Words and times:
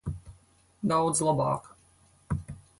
Daudz 0.93 1.21
labāk. 1.29 1.71